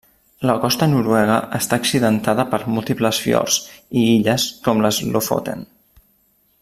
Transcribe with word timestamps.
La 0.49 0.53
costa 0.61 0.85
noruega 0.93 1.35
està 1.57 1.77
accidentada 1.81 2.45
per 2.53 2.59
múltiples 2.77 3.21
fiords 3.27 3.59
i 4.01 4.07
illes 4.15 4.49
com 4.69 4.83
les 4.87 5.03
Lofoten. 5.13 5.63